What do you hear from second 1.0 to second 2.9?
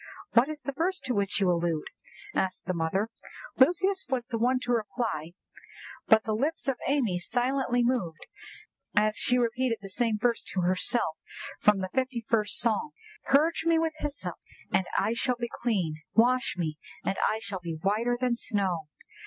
to which you allude?" asked the